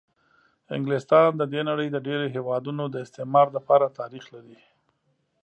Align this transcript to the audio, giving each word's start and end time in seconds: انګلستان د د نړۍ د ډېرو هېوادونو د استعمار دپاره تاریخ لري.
انګلستان 0.75 1.29
د 1.37 1.41
د 1.51 1.53
نړۍ 1.69 1.87
د 1.91 1.97
ډېرو 2.07 2.25
هېوادونو 2.35 2.83
د 2.89 2.95
استعمار 3.05 3.47
دپاره 3.57 3.95
تاریخ 3.99 4.25
لري. 4.35 4.57